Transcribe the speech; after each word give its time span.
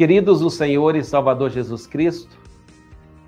Queridos 0.00 0.40
no 0.40 0.48
Senhor 0.48 0.96
e 0.96 1.04
Salvador 1.04 1.50
Jesus 1.50 1.86
Cristo, 1.86 2.34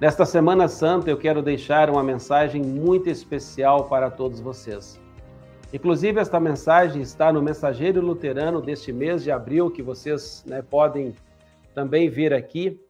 nesta 0.01 0.25
Semana 0.25 0.69
Santa 0.69 1.11
eu 1.11 1.19
quero 1.19 1.43
deixar 1.43 1.91
uma 1.91 2.03
mensagem 2.03 2.63
muito 2.63 3.11
especial 3.11 3.91
para 3.91 4.11
todos 4.11 4.41
vocês. 4.41 4.99
Inclusive, 5.71 6.19
esta 6.19 6.41
mensagem 6.41 7.03
está 7.03 7.31
no 7.31 7.43
Mensageiro 7.43 8.01
Luterano 8.01 8.63
deste 8.63 8.91
mês 8.91 9.23
de 9.23 9.31
abril, 9.31 9.71
que 9.71 9.83
vocês 9.83 10.43
né, 10.47 10.63
podem 10.63 11.15
também 11.75 12.09
ver 12.09 12.33
aqui. 12.33 12.81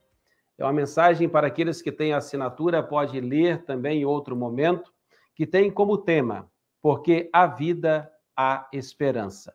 É 0.56 0.62
uma 0.62 0.72
mensagem 0.72 1.28
para 1.28 1.48
aqueles 1.48 1.82
que 1.82 1.90
têm 1.90 2.12
assinatura, 2.12 2.84
pode 2.84 3.20
ler 3.20 3.64
também 3.64 4.02
em 4.02 4.04
outro 4.04 4.36
momento, 4.36 4.92
que 5.34 5.44
tem 5.44 5.68
como 5.68 5.98
tema, 5.98 6.48
porque 6.80 7.28
a 7.32 7.48
vida 7.48 8.08
há 8.36 8.68
esperança. 8.72 9.52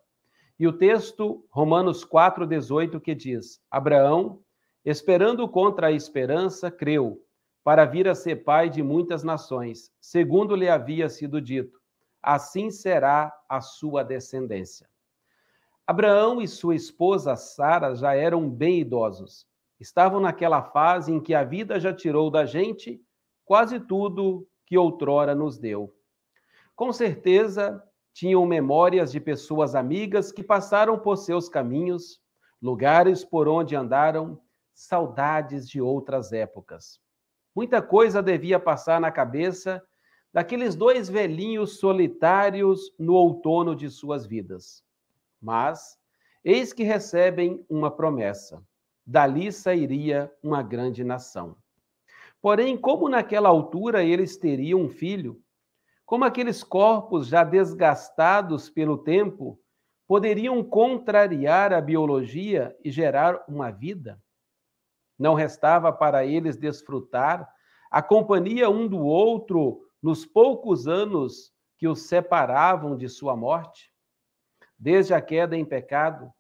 E 0.59 0.67
o 0.67 0.73
texto, 0.73 1.45
Romanos 1.51 2.03
4,18, 2.05 2.99
que 2.99 3.13
diz: 3.13 3.61
Abraão, 3.69 4.41
esperando 4.83 5.47
contra 5.47 5.87
a 5.87 5.91
esperança, 5.91 6.71
creu, 6.71 7.21
para 7.63 7.85
vir 7.85 8.07
a 8.07 8.15
ser 8.15 8.37
pai 8.37 8.69
de 8.69 8.81
muitas 8.81 9.23
nações, 9.23 9.91
segundo 9.99 10.55
lhe 10.55 10.69
havia 10.69 11.09
sido 11.09 11.41
dito: 11.41 11.79
assim 12.23 12.71
será 12.71 13.31
a 13.47 13.61
sua 13.61 14.03
descendência. 14.03 14.89
Abraão 15.85 16.41
e 16.41 16.47
sua 16.47 16.75
esposa 16.75 17.35
Sara 17.35 17.95
já 17.95 18.13
eram 18.13 18.49
bem 18.49 18.79
idosos. 18.79 19.47
Estavam 19.79 20.19
naquela 20.19 20.61
fase 20.61 21.13
em 21.13 21.19
que 21.19 21.33
a 21.33 21.43
vida 21.43 21.79
já 21.79 21.93
tirou 21.93 22.31
da 22.31 22.45
gente 22.45 23.01
quase 23.45 23.79
tudo 23.79 24.45
que 24.65 24.77
outrora 24.77 25.33
nos 25.33 25.57
deu. 25.57 25.93
Com 26.75 26.91
certeza, 26.91 27.81
tinham 28.17 28.43
memórias 28.47 29.11
de 29.11 29.19
pessoas 29.19 29.75
amigas 29.75 30.31
que 30.31 30.41
passaram 30.41 30.97
por 30.97 31.17
seus 31.17 31.47
caminhos, 31.47 32.19
lugares 32.59 33.23
por 33.23 33.47
onde 33.47 33.75
andaram, 33.75 34.41
saudades 34.73 35.69
de 35.69 35.79
outras 35.79 36.33
épocas. 36.33 36.99
Muita 37.55 37.79
coisa 37.79 38.23
devia 38.23 38.59
passar 38.59 38.99
na 38.99 39.11
cabeça 39.11 39.83
daqueles 40.33 40.73
dois 40.73 41.07
velhinhos 41.07 41.77
solitários 41.79 42.91
no 42.97 43.13
outono 43.13 43.75
de 43.75 43.87
suas 43.87 44.25
vidas. 44.25 44.83
Mas, 45.39 45.95
eis 46.43 46.73
que 46.73 46.81
recebem 46.81 47.63
uma 47.69 47.91
promessa: 47.91 48.63
dali 49.05 49.51
sairia 49.51 50.33
uma 50.41 50.63
grande 50.63 51.03
nação. 51.03 51.55
Porém, 52.41 52.75
como 52.77 53.09
naquela 53.09 53.49
altura 53.49 54.03
eles 54.03 54.37
teriam 54.37 54.81
um 54.81 54.89
filho, 54.89 55.39
como 56.07 56.23
aqueles 56.23 56.63
corpos 56.63 57.27
já 57.27 57.43
desgastados 57.43 58.69
pelo 58.69 58.97
tempo 58.97 59.59
poderiam 60.07 60.63
contrariar 60.63 61.73
a 61.73 61.81
biologia 61.81 62.73
e 62.81 62.89
gerar 62.89 63.43
uma 63.45 63.71
vida? 63.71 64.17
Não 65.19 65.33
restava 65.33 65.91
para 65.91 66.25
eles 66.25 66.55
desfrutar 66.55 67.53
a 67.91 68.01
companhia 68.01 68.69
um 68.69 68.87
do 68.87 68.99
outro 68.99 69.85
nos 70.01 70.25
poucos 70.25 70.87
anos 70.87 71.53
que 71.77 71.89
os 71.89 72.03
separavam 72.03 72.95
de 72.95 73.09
sua 73.09 73.35
morte? 73.35 73.93
Desde 74.79 75.13
a 75.13 75.19
queda 75.19 75.57
em 75.57 75.65
pecado, 75.65 76.31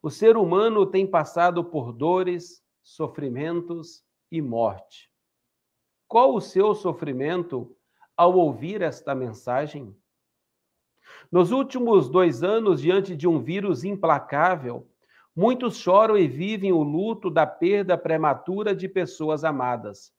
o 0.00 0.08
ser 0.08 0.36
humano 0.36 0.86
tem 0.86 1.04
passado 1.04 1.64
por 1.64 1.92
dores, 1.92 2.62
sofrimentos 2.80 4.04
e 4.30 4.40
morte. 4.40 5.10
Qual 6.06 6.32
o 6.32 6.40
seu 6.40 6.76
sofrimento 6.76 7.76
ao 8.16 8.34
ouvir 8.36 8.82
esta 8.82 9.14
mensagem? 9.14 9.94
Nos 11.30 11.52
últimos 11.52 12.08
dois 12.08 12.42
anos, 12.42 12.80
diante 12.80 13.16
de 13.16 13.28
um 13.28 13.40
vírus 13.40 13.84
implacável, 13.84 14.88
muitos 15.34 15.76
choram 15.76 16.16
e 16.16 16.26
vivem 16.26 16.72
o 16.72 16.82
luto 16.82 17.30
da 17.30 17.46
perda 17.46 17.98
prematura 17.98 18.74
de 18.74 18.88
pessoas 18.88 19.44
amadas. 19.44 20.12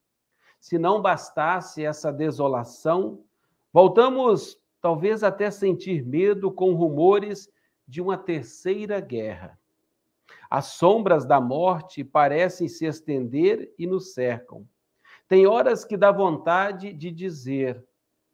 Se 0.60 0.78
não 0.78 1.02
bastasse 1.02 1.84
essa 1.84 2.12
desolação, 2.12 3.24
voltamos 3.72 4.58
talvez 4.82 5.24
até 5.24 5.50
sentir 5.50 6.06
medo 6.06 6.52
com 6.52 6.74
rumores 6.74 7.50
de 7.88 8.02
uma 8.02 8.18
terceira 8.18 9.00
guerra. 9.00 9.60
As 10.50 10.66
sombras 10.68 11.26
da 11.26 11.42
morte 11.42 12.04
parecem 12.04 12.68
se 12.68 12.86
estender 12.86 13.74
e 13.78 13.86
nos 13.86 14.14
cercam. 14.14 14.66
Tem 15.28 15.46
horas 15.46 15.84
que 15.84 15.98
dá 15.98 16.12
vontade 16.12 16.94
de 16.94 17.12
dizer: 17.12 17.86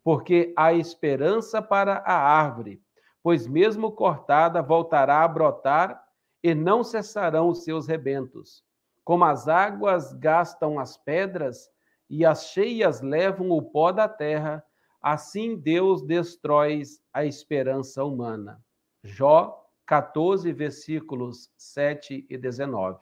porque 0.04 0.54
há 0.56 0.74
esperança 0.74 1.62
para 1.62 1.98
a 2.06 2.14
árvore, 2.14 2.82
pois 3.22 3.48
mesmo 3.48 3.92
cortada 3.92 4.62
voltará 4.62 5.24
a 5.24 5.28
brotar 5.28 6.04
e 6.44 6.54
não 6.54 6.84
cessarão 6.84 7.50
os 7.50 7.64
seus 7.64 7.88
rebentos. 7.88 8.64
Como 9.04 9.24
as 9.24 9.48
águas 9.48 10.14
gastam 10.14 10.78
as 10.80 10.98
pedras 10.98 11.70
e 12.10 12.26
as 12.26 12.48
cheias 12.48 13.02
levam 13.02 13.50
o 13.50 13.62
pó 13.62 13.92
da 13.92 14.08
terra, 14.08 14.64
assim 15.02 15.56
Deus 15.56 16.02
destrói 16.02 16.84
a 17.14 17.26
esperança 17.26 18.04
humana. 18.04 18.62
Jó 19.04 19.64
14, 19.86 20.52
versículos 20.54 21.50
7 21.58 22.26
e 22.30 22.38
19. 22.38 23.00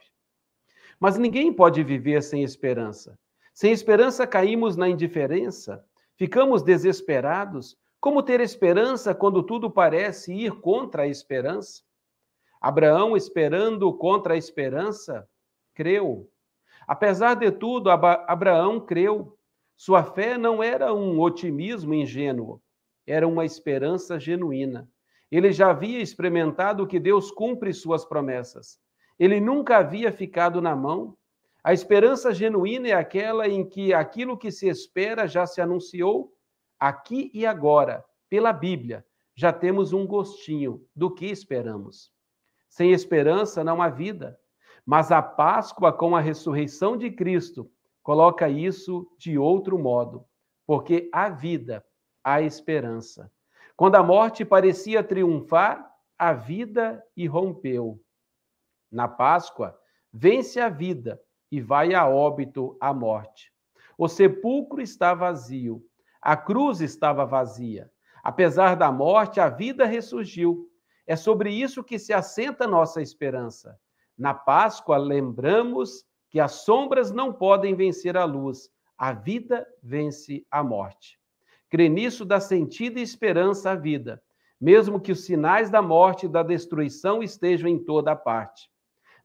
Mas 1.00 1.18
ninguém 1.18 1.54
pode 1.54 1.84
viver 1.84 2.22
sem 2.22 2.44
esperança. 2.44 3.18
Sem 3.54 3.72
esperança 3.72 4.26
caímos 4.26 4.76
na 4.76 4.88
indiferença, 4.88 5.86
Ficamos 6.22 6.62
desesperados? 6.62 7.76
Como 8.00 8.22
ter 8.22 8.42
esperança 8.42 9.16
quando 9.16 9.42
tudo 9.42 9.72
parece 9.72 10.32
ir 10.32 10.52
contra 10.62 11.02
a 11.02 11.08
esperança? 11.08 11.82
Abraão, 12.62 13.18
esperando 13.18 13.92
contra 13.92 14.36
a 14.36 14.38
esperança, 14.38 15.28
creu. 15.74 16.30
Apesar 16.88 17.34
de 17.34 17.50
tudo, 17.50 17.90
Abraão 17.90 18.80
creu. 18.80 19.36
Sua 19.76 20.04
fé 20.04 20.38
não 20.38 20.62
era 20.62 20.94
um 20.94 21.20
otimismo 21.20 21.96
ingênuo, 21.96 22.62
era 23.08 23.28
uma 23.28 23.44
esperança 23.44 24.20
genuína. 24.20 24.88
Ele 25.32 25.52
já 25.52 25.72
havia 25.72 26.00
experimentado 26.00 26.86
que 26.86 27.00
Deus 27.00 27.32
cumpre 27.32 27.74
suas 27.74 28.06
promessas. 28.06 28.80
Ele 29.18 29.42
nunca 29.42 29.78
havia 29.78 30.12
ficado 30.12 30.62
na 30.62 30.76
mão, 30.76 31.18
a 31.64 31.74
esperança 31.74 32.34
genuína 32.34 32.88
é 32.88 32.94
aquela 32.94 33.48
em 33.48 33.68
que 33.68 33.94
aquilo 33.94 34.38
que 34.38 34.52
se 34.52 34.68
espera 34.68 35.28
já 35.28 35.46
se 35.46 35.62
anunciou 35.62 36.34
aqui 36.80 37.30
e 37.34 37.46
agora, 37.46 38.04
pela 38.28 38.52
Bíblia. 38.52 39.06
Já 39.36 39.54
temos 39.54 39.94
um 39.94 40.08
gostinho 40.08 40.84
do 40.96 41.14
que 41.14 41.28
esperamos. 41.28 42.12
Sem 42.68 42.92
esperança 42.92 43.64
não 43.64 43.82
há 43.82 43.90
vida, 43.90 44.40
mas 44.86 45.12
a 45.12 45.22
Páscoa 45.22 45.94
com 45.94 46.16
a 46.16 46.20
ressurreição 46.20 46.98
de 46.98 47.12
Cristo 47.12 47.72
coloca 48.02 48.50
isso 48.50 49.08
de 49.18 49.38
outro 49.38 49.78
modo, 49.78 50.26
porque 50.66 51.10
há 51.14 51.30
vida, 51.30 51.86
há 52.24 52.42
esperança. 52.42 53.32
Quando 53.76 53.96
a 53.96 54.04
morte 54.04 54.44
parecia 54.44 55.04
triunfar, 55.04 55.88
a 56.18 56.34
vida 56.34 57.04
irrompeu. 57.16 58.04
Na 58.92 59.08
Páscoa, 59.08 59.80
vence 60.12 60.60
a 60.60 60.68
vida 60.68 61.22
e 61.52 61.60
vai 61.60 61.94
a 61.94 62.08
óbito 62.08 62.78
a 62.80 62.94
morte. 62.94 63.52
O 63.98 64.08
sepulcro 64.08 64.82
está 64.82 65.14
vazio, 65.14 65.84
a 66.22 66.38
cruz 66.38 66.82
estava 66.82 67.26
vazia. 67.26 67.92
Apesar 68.24 68.76
da 68.76 68.92
morte, 68.92 69.40
a 69.40 69.50
vida 69.50 69.86
ressurgiu. 69.86 70.70
É 71.06 71.16
sobre 71.16 71.52
isso 71.52 71.84
que 71.84 72.00
se 72.00 72.14
assenta 72.14 72.68
nossa 72.68 73.02
esperança. 73.02 73.78
Na 74.18 74.34
Páscoa, 74.34 74.98
lembramos 74.98 76.06
que 76.30 76.40
as 76.40 76.52
sombras 76.64 77.12
não 77.12 77.34
podem 77.34 77.76
vencer 77.76 78.16
a 78.16 78.24
luz, 78.24 78.70
a 78.98 79.12
vida 79.12 79.68
vence 79.84 80.46
a 80.50 80.64
morte. 80.64 81.20
Crê 81.70 81.90
nisso 81.90 82.24
dá 82.24 82.40
sentido 82.40 83.00
e 83.00 83.02
esperança 83.02 83.72
à 83.72 83.76
vida, 83.76 84.22
mesmo 84.60 85.02
que 85.02 85.12
os 85.12 85.26
sinais 85.26 85.70
da 85.70 85.82
morte 85.82 86.28
e 86.28 86.30
da 86.30 86.44
destruição 86.44 87.22
estejam 87.22 87.68
em 87.68 87.84
toda 87.84 88.12
a 88.12 88.16
parte. 88.16 88.71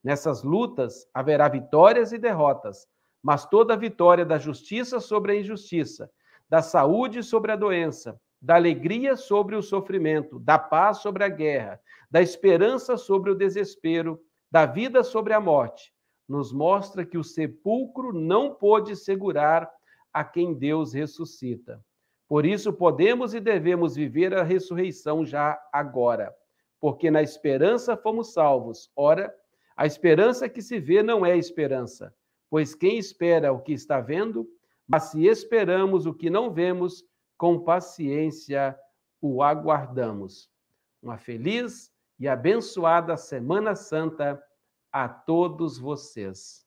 Nessas 0.06 0.44
lutas 0.44 1.04
haverá 1.12 1.48
vitórias 1.48 2.12
e 2.12 2.18
derrotas, 2.18 2.86
mas 3.20 3.44
toda 3.44 3.76
vitória 3.76 4.24
da 4.24 4.38
justiça 4.38 5.00
sobre 5.00 5.32
a 5.32 5.34
injustiça, 5.34 6.08
da 6.48 6.62
saúde 6.62 7.24
sobre 7.24 7.50
a 7.50 7.56
doença, 7.56 8.16
da 8.40 8.54
alegria 8.54 9.16
sobre 9.16 9.56
o 9.56 9.62
sofrimento, 9.64 10.38
da 10.38 10.60
paz 10.60 10.98
sobre 10.98 11.24
a 11.24 11.28
guerra, 11.28 11.80
da 12.08 12.22
esperança 12.22 12.96
sobre 12.96 13.32
o 13.32 13.34
desespero, 13.34 14.20
da 14.48 14.64
vida 14.64 15.02
sobre 15.02 15.32
a 15.32 15.40
morte, 15.40 15.92
nos 16.28 16.52
mostra 16.52 17.04
que 17.04 17.18
o 17.18 17.24
sepulcro 17.24 18.12
não 18.12 18.54
pôde 18.54 18.94
segurar 18.94 19.68
a 20.12 20.22
quem 20.22 20.54
Deus 20.54 20.92
ressuscita. 20.92 21.84
Por 22.28 22.46
isso 22.46 22.72
podemos 22.72 23.34
e 23.34 23.40
devemos 23.40 23.96
viver 23.96 24.32
a 24.34 24.44
ressurreição 24.44 25.26
já 25.26 25.60
agora, 25.72 26.32
porque 26.80 27.10
na 27.10 27.22
esperança 27.22 27.96
fomos 27.96 28.32
salvos. 28.32 28.88
Ora, 28.94 29.34
a 29.76 29.84
esperança 29.86 30.48
que 30.48 30.62
se 30.62 30.80
vê 30.80 31.02
não 31.02 31.24
é 31.26 31.36
esperança, 31.36 32.14
pois 32.48 32.74
quem 32.74 32.98
espera 32.98 33.52
o 33.52 33.60
que 33.60 33.72
está 33.72 34.00
vendo, 34.00 34.48
mas 34.88 35.04
se 35.04 35.26
esperamos 35.26 36.06
o 36.06 36.14
que 36.14 36.30
não 36.30 36.50
vemos, 36.50 37.04
com 37.36 37.60
paciência 37.60 38.76
o 39.20 39.42
aguardamos. 39.42 40.48
Uma 41.02 41.18
feliz 41.18 41.90
e 42.18 42.26
abençoada 42.26 43.16
Semana 43.16 43.74
Santa 43.74 44.42
a 44.90 45.08
todos 45.08 45.78
vocês. 45.78 46.64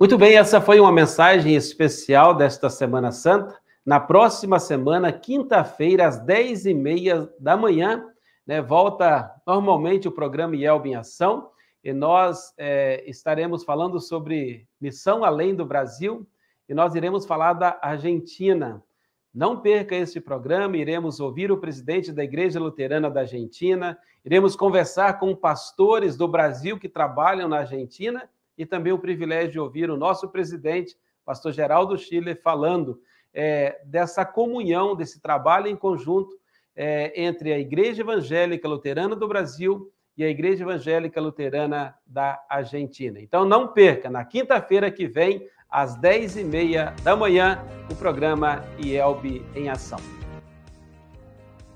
Muito 0.00 0.18
bem, 0.18 0.36
essa 0.36 0.60
foi 0.60 0.80
uma 0.80 0.92
mensagem 0.92 1.54
especial 1.54 2.34
desta 2.34 2.68
Semana 2.68 3.12
Santa. 3.12 3.56
Na 3.84 4.00
próxima 4.00 4.58
semana, 4.58 5.12
quinta-feira, 5.12 6.06
às 6.06 6.20
10h30 6.20 7.30
da 7.38 7.56
manhã, 7.56 8.04
né, 8.46 8.60
volta 8.60 9.32
normalmente 9.46 10.08
o 10.08 10.12
programa 10.12 10.56
IELB 10.56 10.90
em 10.90 10.94
Ação, 10.94 11.50
e 11.88 11.92
nós 11.94 12.52
é, 12.58 13.02
estaremos 13.06 13.64
falando 13.64 13.98
sobre 13.98 14.68
Missão 14.78 15.24
Além 15.24 15.54
do 15.54 15.64
Brasil, 15.64 16.28
e 16.68 16.74
nós 16.74 16.94
iremos 16.94 17.24
falar 17.24 17.54
da 17.54 17.78
Argentina. 17.80 18.84
Não 19.32 19.58
perca 19.62 19.96
este 19.96 20.20
programa, 20.20 20.76
iremos 20.76 21.18
ouvir 21.18 21.50
o 21.50 21.56
presidente 21.56 22.12
da 22.12 22.22
Igreja 22.22 22.60
Luterana 22.60 23.10
da 23.10 23.20
Argentina, 23.20 23.98
iremos 24.22 24.54
conversar 24.54 25.18
com 25.18 25.34
pastores 25.34 26.14
do 26.14 26.28
Brasil 26.28 26.78
que 26.78 26.90
trabalham 26.90 27.48
na 27.48 27.60
Argentina 27.60 28.28
e 28.58 28.66
também 28.66 28.92
o 28.92 28.98
privilégio 28.98 29.52
de 29.52 29.58
ouvir 29.58 29.90
o 29.90 29.96
nosso 29.96 30.28
presidente, 30.28 30.94
pastor 31.24 31.52
Geraldo 31.52 31.96
Schiller, 31.96 32.38
falando 32.42 33.00
é, 33.32 33.80
dessa 33.86 34.26
comunhão, 34.26 34.94
desse 34.94 35.22
trabalho 35.22 35.68
em 35.68 35.76
conjunto 35.76 36.38
é, 36.76 37.18
entre 37.18 37.50
a 37.50 37.58
Igreja 37.58 38.02
Evangélica 38.02 38.68
Luterana 38.68 39.16
do 39.16 39.26
Brasil 39.26 39.90
e 40.18 40.24
a 40.24 40.28
Igreja 40.28 40.64
Evangélica 40.64 41.20
Luterana 41.20 41.94
da 42.04 42.42
Argentina. 42.50 43.20
Então 43.20 43.44
não 43.44 43.68
perca, 43.68 44.10
na 44.10 44.24
quinta-feira 44.24 44.90
que 44.90 45.06
vem, 45.06 45.46
às 45.70 45.96
10h30 45.96 47.00
da 47.02 47.14
manhã, 47.14 47.64
o 47.88 47.94
programa 47.94 48.64
IELB 48.82 49.46
em 49.54 49.68
Ação. 49.70 50.00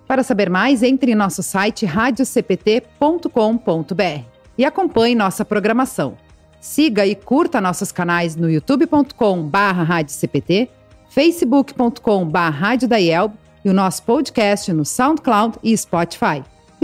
Para 0.09 0.25
saber 0.25 0.51
mais, 0.51 0.83
entre 0.83 1.13
em 1.13 1.15
nosso 1.15 1.41
site 1.43 1.87
radiocpt.com.br 1.87 3.33
e 4.59 4.65
acompanhe 4.65 5.15
nossa 5.15 5.45
programação. 5.45 6.17
Siga 6.61 7.07
e 7.07 7.15
curta 7.15 7.61
nossos 7.61 7.93
canais 7.93 8.35
no 8.35 8.51
youtube.com/barra 8.51 10.05
facebook.com/barra 11.09 12.75
e 13.65 13.71
o 13.71 13.73
nosso 13.73 14.03
podcast 14.03 14.73
no 14.73 14.85
SoundCloud 14.85 15.59
e 15.63 15.77
Spotify. 15.77 16.43